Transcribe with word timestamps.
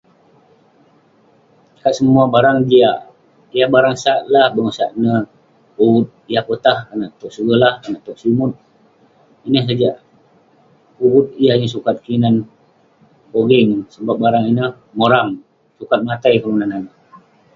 Kat 1.81 1.93
semua 1.99 2.23
barang 2.33 2.57
jiak. 2.69 2.97
Yah 3.57 3.69
barang 3.73 3.95
yah 3.97 4.01
sat 4.03 4.19
lah 4.33 4.45
bengosak 4.53 4.89
neh 5.01 5.21
uvut 5.83 6.07
yah 6.33 6.43
potah 6.47 6.77
konak 6.87 7.11
toq 7.19 7.31
segolah 7.35 7.73
konak 7.83 8.01
toq 8.05 8.17
simut. 8.21 8.51
Ineh 9.47 9.63
sajak 9.67 9.95
uvut 11.03 11.27
yah 11.45 11.55
yeng 11.59 11.73
sukat 11.75 11.95
kinan 12.05 12.35
pogeng 13.31 13.71
sebab 13.93 14.15
barang 14.23 14.45
ineh 14.51 14.69
moram. 14.99 15.27
Sukat 15.77 15.99
matai 16.07 16.35
kelunan 16.41 16.69
naneuk. 16.71 16.95